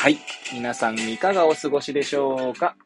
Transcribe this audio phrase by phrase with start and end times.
[0.00, 0.18] はい。
[0.52, 2.76] 皆さんいかがお過ごしでしょうか？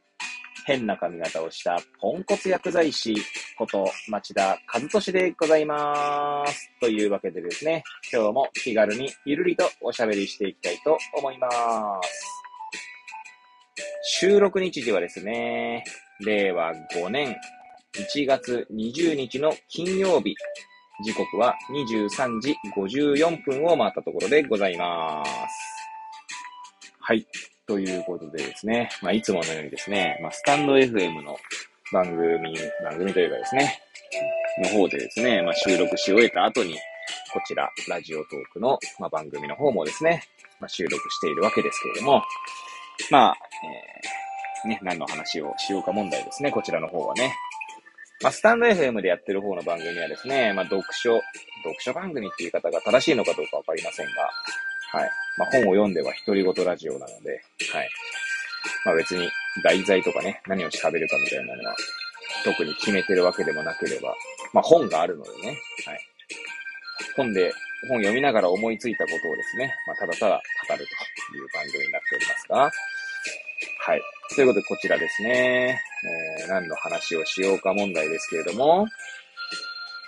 [0.64, 3.14] 変な髪型をしたポンコツ薬剤師
[3.58, 6.70] こと町田和俊でございます。
[6.80, 11.50] というわけでですね、今日も気軽にゆるりとおしゃべりしていきたいと思いまー
[12.02, 12.24] す。
[14.20, 15.84] 収録日時はですね、
[16.24, 17.36] 令和5年
[18.14, 20.34] 1月20日の金曜日、
[21.04, 25.61] 時刻は23時54分を回ったところでございます。
[27.12, 27.26] はい。
[27.66, 31.36] ということでですね、まあ、いつものようにですね、まあ、スタンド FM の
[31.92, 33.82] 番組、番組というかですね、
[34.62, 40.22] の方でですね、まあ、収録し終えた後に、こちら、ラジオトークの、まあ、番組の方もですね、
[40.58, 42.22] まあ、収録しているわけですけれども、
[43.10, 43.36] まあ、
[44.64, 47.34] えー、ね、何の話をしようか問題ですね、こちらの方はね。
[48.22, 51.22] まあ、スタンド FM でやってる方の番組はですね、まあ、読書、読
[51.80, 54.30] 書番組っていう方が正しいのかどうかわかりませんが、
[54.92, 55.10] はい。
[55.38, 57.90] まあ、本を読んでは独り言ラジオなので、はい。
[58.84, 59.28] まあ、別に
[59.64, 61.76] 題材とかね、何を喋るかみたいなのは、
[62.44, 64.14] 特に決めてるわけでもなければ、
[64.52, 66.00] まあ、本があるのでね、はい。
[67.16, 67.52] 本で、
[67.88, 72.70] 本読みながら思いついたことをですね、まあ、ただただ語るという番組になっておりますが、
[73.84, 74.02] はい。
[74.34, 75.80] ということで、こちらですね、
[76.40, 78.86] えー、何の話をしようか問題ですけれども、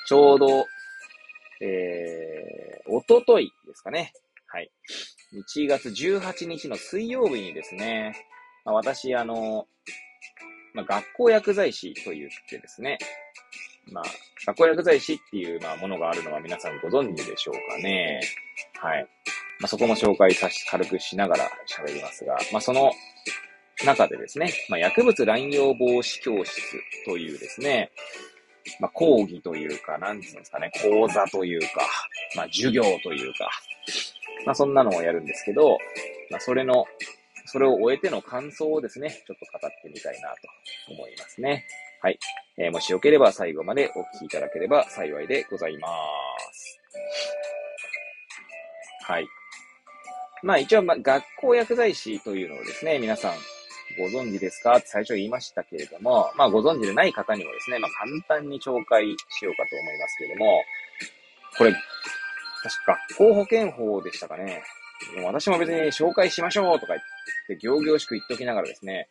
[0.06, 0.66] ちょうど、
[1.60, 4.12] えー、おとといですかね。
[4.54, 4.70] はい。
[5.58, 8.14] 1月18日の水曜日にですね、
[8.64, 9.66] まあ、私、あの、
[10.74, 12.98] まあ、学校薬剤師と言ってですね、
[13.90, 14.04] まあ、
[14.46, 18.20] 学校薬剤師っていう、まあ、ものがあるのは皆さんご存知でしょうかね。
[18.80, 19.02] はい。
[19.58, 22.92] まあ、そこも紹介さし、軽くしながら喋りますが、まあ、その
[23.84, 26.60] 中でですね、まあ、薬物乱用防止教室
[27.06, 27.90] というですね、
[28.78, 31.66] まあ、講義というか、なんつうんですかね、講座というか、
[32.36, 33.50] まあ、授業というか、
[34.46, 35.78] まあ、そんなのをやるんですけど、
[36.30, 36.86] まあ、それの、
[37.46, 41.64] それを終えての感想をですね、ちょっと語ってみたいなと思いますね。
[42.00, 42.18] はい。
[42.58, 45.88] えー、もしよければ最後までお聞きいただければ幸いでございま
[46.52, 46.80] す。
[49.06, 49.26] はい。
[50.42, 53.32] まあ一応、まあ、学校薬剤師というのをですね、皆さん
[53.98, 57.90] ご存知ですかって最初言いましたけれども、まあご存知でない方にもですね、まあ
[58.26, 60.62] 簡単に紹介しようかと思いますけれども、
[61.56, 61.74] これ、
[62.64, 64.62] 確か学校保健法でしたかね。
[65.22, 69.08] 私も別に紹介しましょうとか言って、行々しく言っておきながらですね、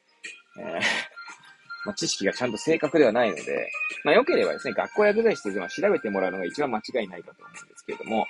[0.58, 0.82] えー
[1.86, 3.70] まあ、知識がちゃんと正確ではないので、
[4.06, 8.26] まあ、良ければですね、学校薬剤師というのは調べてもらうのが一番間違いないかと思うんですけれども、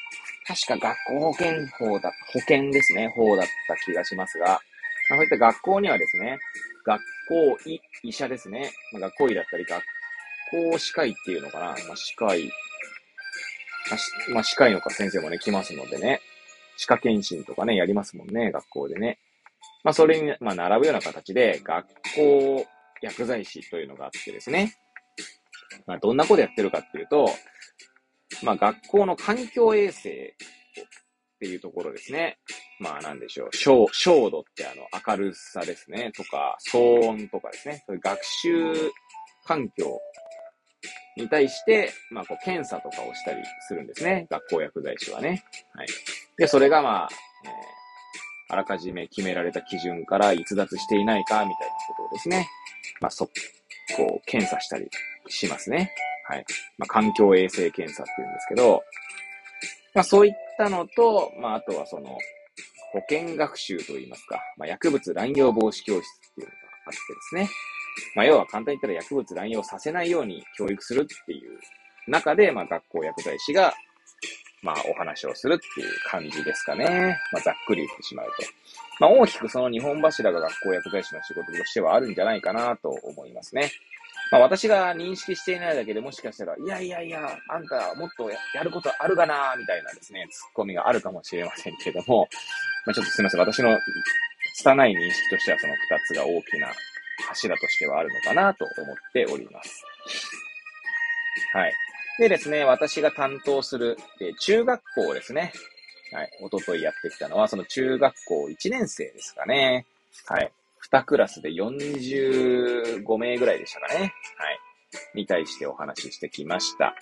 [0.46, 4.60] 確か学校保健法だ、保健ですね、法だった気がしますが、まあ、
[5.10, 6.40] そういった学校にはですね、
[6.84, 9.84] 学校医、医者ですね、まあ、学校医だったり、学
[10.50, 12.52] 校歯科医っていうのかな、まあ、歯科医、
[13.90, 16.22] まあ、まあ、歯科医の先生もね、来ますのでね、
[16.78, 19.20] 歯科検診とかね、やりますもんね、学校でね。
[19.84, 22.66] まあ、それに、まあ、並ぶような形で、学校
[23.02, 24.76] 薬剤師というのがあってですね。
[25.86, 27.30] まあ、どんなことやってるかっていうと、
[28.44, 32.40] まあ、学校の環境衛生っていうところですね。
[32.80, 33.50] まあ、なんでしょう。
[33.56, 36.12] 照照度ってあの、明るさですね。
[36.16, 37.84] とか、騒音とかですね。
[37.86, 38.92] そういう学習
[39.46, 40.00] 環境
[41.18, 44.28] に対して、まあ、こう、検査とかをしたりするんですね。
[44.30, 45.44] 学校薬剤師はね。
[45.74, 45.88] はい。
[46.38, 47.10] で、それがまあ、
[47.46, 47.84] えー
[48.54, 52.48] あらかじめ決められた基準から逸脱していないか、みたいなことをですね。
[53.02, 53.32] まあ、そ、こ
[54.22, 54.88] う、検査したり
[55.28, 55.92] しますね。
[56.30, 56.46] はい。
[56.78, 58.84] まあ、環境衛生検査って言うんですけど、
[59.96, 62.16] まあ、そういったのと、まあ、あとはその、
[62.92, 67.50] 保健学習といいますか、まあ、薬物乱用防止教室っていうのがあってですね。
[68.16, 71.60] まあ、要は簡単に言ったら薬物乱用させないように教育するっていう
[72.08, 73.74] 中で、まあ、学校薬剤師が、
[74.62, 77.18] まあ、お話をするっていう感じですかね。
[77.32, 78.32] まあ、ざっくり言ってしまうと。
[79.00, 83.72] まあ、大きくその日本柱が学校薬剤師の仕事としてはあるんじゃないかなと思いますね。
[84.32, 92.28] まあ、私が認識していないだけでもしかしたら、いやいやいや、あんたもっとやることあるかなみたいなですね、ツッコミがあるかもしれませんけども、
[92.86, 93.40] まあ、ちょっとすみません。
[93.42, 93.78] 私の
[94.56, 96.68] 拙い認識としてはその二つが大きな
[97.28, 99.84] 柱としてはあるのかなと思っております。
[101.54, 101.74] はい。
[102.20, 105.52] でですね、私が担当する、え中学校ですね。
[106.12, 106.30] はい。
[106.42, 109.86] おとといやってきたのは、その中学校1年生ですかね。
[110.28, 110.52] はい。
[110.92, 114.00] 2クラスで45名ぐらいでしたかね。
[114.00, 114.14] はい。
[115.16, 116.96] に対してお話ししてきました。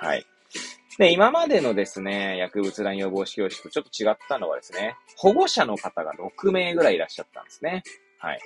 [0.00, 0.24] はい。
[0.98, 7.82] で、今までのですね、薬物乱用防止教室とちょっと違ったのはですね、保護者の方が6名ぐらいいらっしゃったんですね。
[8.18, 8.40] はい。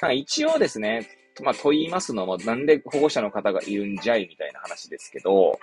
[0.00, 1.08] なんか一応ですね、
[1.42, 5.58] まあ、と言いますのも、なんで保護者の方がいるんじゃいみたいな話ですけど、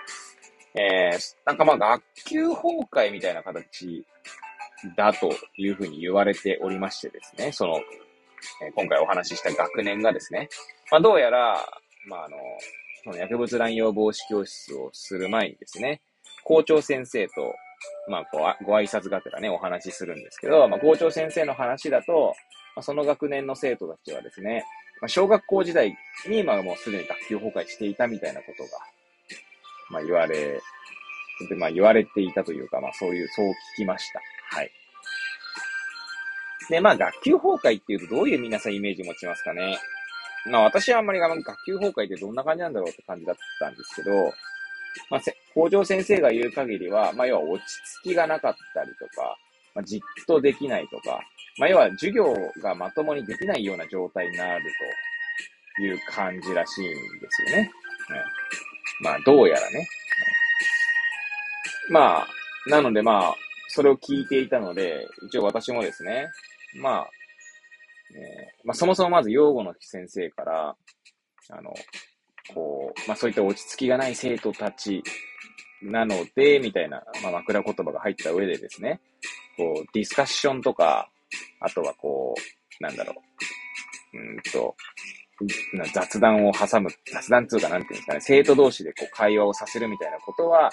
[0.74, 4.04] えー、なんかまあ学級崩壊みたいな形
[4.96, 7.80] だというふうに言われておりましてですね、その、
[8.62, 10.48] え今回お話しした学年がですね、
[10.90, 11.64] まあ、どうやら、
[12.06, 12.36] まあ、あの、
[13.04, 16.02] その薬物乱用防止教室をする前にですね、
[16.44, 17.54] 校長先生と、
[18.08, 22.34] まあ、こう、ご挨拶がてらね、お話しするんですけど、まあ、校長先生の話だと、
[22.76, 24.64] まあ、その学年の生徒たちはですね、
[25.00, 25.96] まあ、小学校時代
[26.28, 28.70] に、ま、もうすでに学級崩壊していたみたいなことが、
[29.90, 30.60] まあ、言われ、
[31.48, 34.20] で、まあ、言われていたというか、まあ、そういう、そう聞きました。
[34.56, 34.70] はい。
[36.70, 39.78] で、まあ、学級崩壊っていうとどういう皆さんイメージ持ちますかね？
[40.46, 44.32] まあ、私はあんまり学級崩壊ってどんな感じなんだろうって感じだったんですけど、
[45.10, 45.20] まあ、
[45.54, 47.68] 校長先生が言う限りは、まあ、要は落ち
[48.00, 49.36] 着きがなかったりとか、
[49.74, 51.20] まあ、じっとできないとか、
[51.58, 54.64] まあ、要は授業がまともにできないような状態になる
[55.76, 56.96] という感じらしいんで
[57.30, 57.70] すよね。
[59.00, 59.86] まあ、どうやらね。
[61.90, 62.28] まあ、
[62.66, 63.36] なのでまあ、
[63.68, 66.28] それを聞いていたので、一応私もですね、
[66.80, 67.10] まあ、
[68.14, 70.76] えー、まあ、そもそもまず養護の先生から、
[71.50, 71.74] あの、
[72.54, 75.02] こう、まあ、そういった落ち着きがない生徒たち
[75.82, 79.00] なので、みたいな、まあ、枕言葉が入った上でですね、
[79.56, 81.10] こう、ディスカッションとか、
[81.60, 82.34] あとはこ
[82.80, 83.14] う、なんだろ
[84.12, 84.76] う、うんと、
[85.92, 90.70] 雑談を挟む、雑談つうかなんていうんですかね、生徒同士でこう会話をさせるみたいなことは、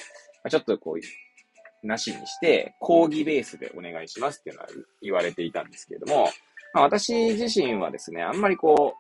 [0.49, 4.67] ちょっとこう、なしにして、講義ベースでお願いしますっていうのは
[5.01, 6.29] 言われていたんですけれども、
[6.73, 8.95] まあ、私自身はですね、あんまりこ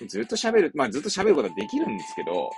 [0.00, 2.50] う、ずっと喋る、まあずっと喋ることはできるんですけど、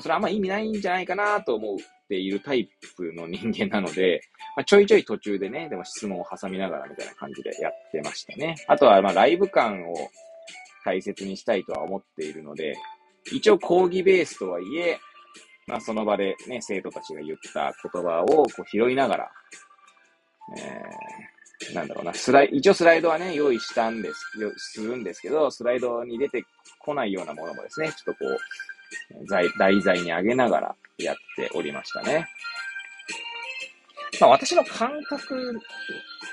[0.00, 1.76] それあんま意味ないんじゃないかなと思っ
[2.08, 4.20] ているタイプの人間なので、
[4.56, 8.56] まあ、ちょいちょい途中でね、でも質問を挟みながらみたいな感じでやってましたね。
[8.68, 9.94] あとは、まライブ感を
[10.84, 12.76] 大切にしたいとは思っているので、
[13.32, 14.98] 一応講義ベースとはいえ、
[15.66, 19.30] まあ、その場でね、生徒たちが言った言葉をこう拾いながら、
[20.58, 24.14] えー、なんだろうな、スライ、一応スライドはね、用意したんです、
[24.56, 26.42] するんですけど、スライドに出て
[26.80, 28.38] こないようなものもですね、ちょっとこう、
[29.58, 32.26] 題材に上げながらやっておりましたね。
[34.20, 35.60] まあ私の感覚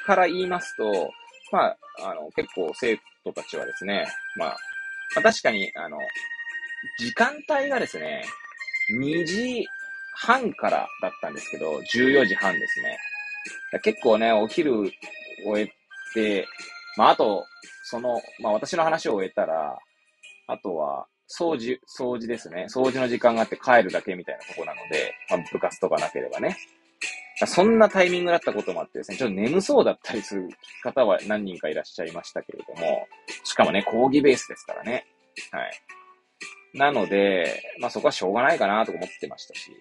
[0.06, 1.12] から言いますと、
[1.52, 1.78] まあ、
[2.12, 4.08] あの、結構生徒たちはですね、
[4.38, 4.58] まあ、
[5.16, 5.98] まあ、確かに、あの、
[7.00, 8.24] 時間帯がですね、
[9.00, 9.66] 2時
[10.14, 12.98] 半からだったんですけど、14時半ですね。
[13.84, 14.92] 結構ね、お昼
[15.46, 15.74] 終え
[16.14, 16.48] て、
[16.98, 17.46] まあ、あと、
[17.84, 19.78] その、まあ、私の話を終えたら、
[20.48, 22.68] あとは、掃除、掃除ですね。
[22.70, 26.58] 掃除の時間があって帰るだけみたいなとこなので、まあ、部活とかなければね。
[27.46, 30.50] そんなタイミングだったこともあってですね、ちょっと眠そうだったりする
[30.82, 33.08] 方は何人かいらっしゃいましたけれども、
[33.44, 35.06] しかもね、講義ベースですからね。
[35.52, 35.72] はい。
[36.74, 39.72] なので、まあそこはしょうがないかなと思ってましたし、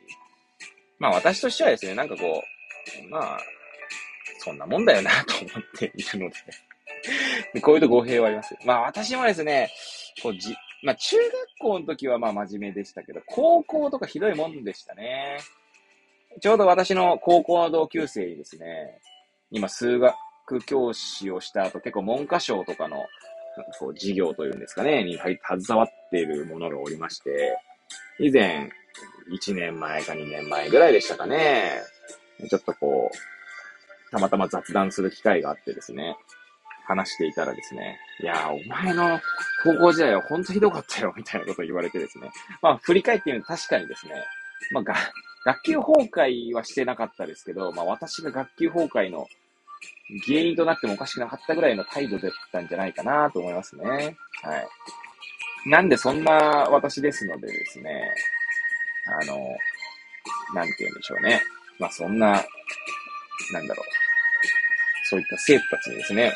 [0.99, 3.39] まあ私としてはですね、なんかこう、まあ、
[4.39, 6.31] そんなもんだよなと思っているの
[7.53, 9.71] で こういうと語弊はありますまあ私もですね、
[10.23, 10.55] こうじ、
[10.87, 15.39] まあ中学校の時はまあ真面目でしたけど、高校とかひどいもんでしたね。
[16.41, 19.01] ちょうど私の高校の同級生にですね、
[19.51, 20.15] 今数学
[20.65, 23.05] 教師をした後結構文科省とかの
[23.81, 25.37] こう事業というんですかね、に携
[25.77, 27.59] わっているものがおりまして、
[28.21, 28.71] 以前、
[29.35, 31.83] 1年前か2年前ぐらいでしたかね、
[32.49, 36.17] ちょっとこう、たまたま雑談する機会があってですね、
[36.87, 39.21] 話していたらですね、いやお前の
[39.63, 42.31] 高校時代はほんとひどかったよ、みたいなことを言われてですね。
[42.63, 44.15] まあ、振り返ってみると確かにですね、
[44.73, 44.95] まあ、が、
[45.45, 49.29] 学級崩壊はしてなかったですけど、まあ、私が学級崩壊の
[50.27, 53.85] 原因となってもおかしくなかったぐらいの態度だったんじゃないかなと思いますね。
[53.85, 54.67] はい。
[55.69, 56.33] なんでそんな
[56.71, 58.15] 私ですのでですね、
[59.21, 59.37] あの、
[60.55, 61.43] なんて言うんでしょうね。
[61.79, 62.33] まあそんな、
[63.53, 63.87] なんだろう。
[65.09, 66.33] そういった生徒たちにですね、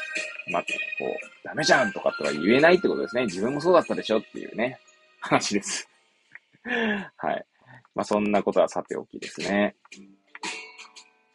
[0.51, 0.69] まあ、こ
[1.07, 3.25] う、ダメじゃんとかとは言えないってことですね。
[3.25, 4.79] 自分もそうだったでしょっていうね、
[5.21, 5.89] 話です。
[7.17, 7.45] はい。
[7.95, 9.77] まあそんなことはさておきですね。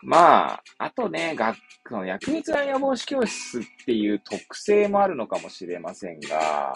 [0.02, 1.58] まあ、あとね、学
[1.90, 6.74] の薬物乱用防止教室っていう特性もあるのかもしれませんが、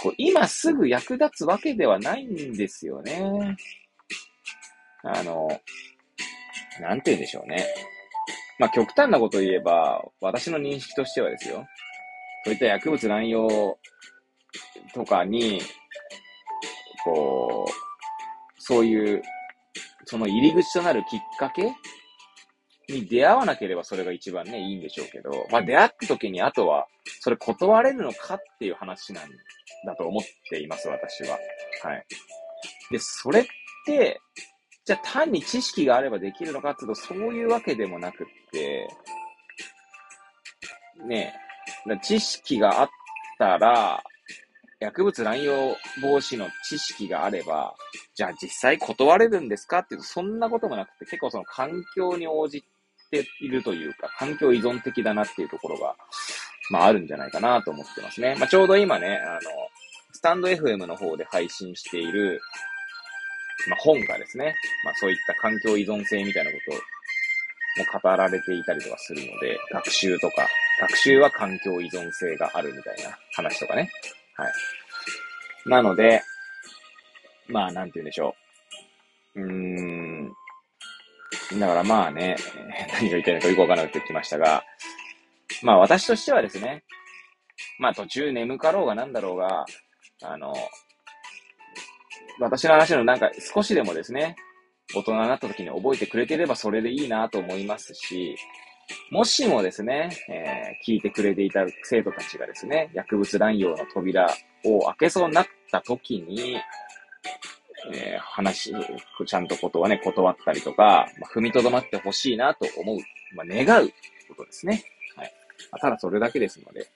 [0.00, 3.56] こう今すぐ役立つわけではないんですよね。
[5.02, 5.48] あの、
[6.80, 7.64] なんて言うんでしょうね。
[8.58, 11.64] まあ極端なこと言えば、私の認識としてはですよ。
[12.44, 13.78] そういった薬物乱用
[14.92, 15.60] とかに、
[17.04, 17.72] こう、
[18.58, 19.22] そういう、
[20.04, 21.74] その入り口となるきっかけ
[22.88, 26.86] に出会わなければそれが一番ね、いいんでしょうけど、まあ出会った時にあとは、
[27.20, 29.30] それ断れるのかっていう話なん
[29.86, 31.38] だと思っています、私は。
[31.82, 32.06] はい。
[32.90, 33.44] で、それっ
[33.86, 34.20] て、
[34.84, 38.88] じゃあ単に知識があればできるのかっていうと、そういうわけでもなくって、
[41.06, 41.34] ね
[41.90, 42.88] え、知識があっ
[43.38, 44.02] たら、
[44.80, 47.74] 薬物乱用防止の知識があれば、
[48.14, 52.62] じゃあ実際断れるんですかっていうと、そんなこともなくて、結構その環境に応じ
[53.10, 55.96] ているというか、環境依存的だなっていうところが、
[56.70, 58.36] まああるんじゃないかなと思ってますね。
[58.38, 59.40] まあちょうど今ね、あの、
[60.12, 62.40] スタンド FM の方で配信している、
[63.68, 64.54] まあ本がですね、
[64.84, 66.72] まあそういった環境依存性みたいなこと
[67.96, 70.48] も語られていたりとかするので、学習とか、
[70.80, 73.90] 学習は環境依存性があるみたいな話とかね。
[74.36, 74.52] はい。
[75.66, 76.22] なので、
[77.48, 78.34] まあ、なんて言うんでしょ
[79.34, 79.40] う。
[79.42, 80.32] うーん。
[81.58, 82.36] だからまあね、
[82.94, 84.64] 何が言いたいのかよくわからなくなってきましたが、
[85.62, 86.84] まあ私としてはですね、
[87.78, 89.64] まあ途中眠かろうがなんだろうが、
[90.22, 90.54] あの、
[92.40, 94.36] 私の話のなんか少しでもですね、
[94.94, 98.36] 大人になった時に覚えてくれてればそれでいいなと思いますし、
[99.10, 104.28] もしもですね、えー、聞いてくれていた生徒たちがですね、薬物乱用の扉
[104.64, 106.56] を開けそうになった時に、
[107.92, 108.74] えー、話、
[109.26, 112.98] ちゃんとことはね、断ったりとか、まあ、踏みとどまってほしいなと思う、
[113.36, 113.88] まあ、願う
[114.28, 114.84] ことですね。
[115.16, 115.32] はい。
[115.70, 116.88] まあ、ただそれだけですので、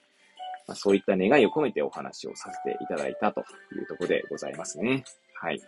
[0.67, 3.45] ま、そういった願いを込めてお話をさせていただいたとい
[3.81, 5.05] うところでございますね。
[5.41, 5.61] はい。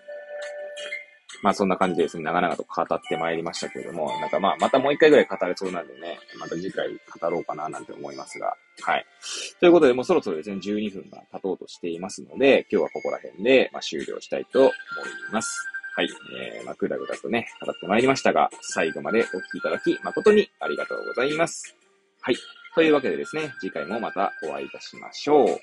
[1.42, 9.06] まあそんな感じでですね、長々と語ってまいりましたけれども、なんかまあまたもう一回ぐらい語れそうなんでね、また次回語ろうかななんて思いますが、はい。
[9.58, 14.72] ということで、もうそろそろですね、12分が経とうとしていますので、今日はここら辺で、まあ、終了したいと思い
[15.32, 15.66] ます。
[15.96, 16.08] はい。
[16.36, 21.74] えー、まあ、ぐだぐだとね、語ってまいりましたが、最後までお聞きいただき、誠にありがとうございます。
[22.20, 22.36] はい。
[22.74, 25.58] というわけでですね、次回もまたお会いいたしましょう。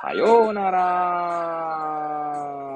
[0.00, 2.73] さようなら